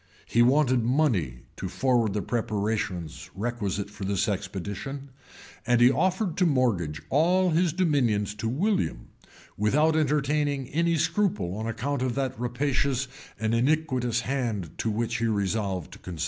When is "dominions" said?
7.71-8.33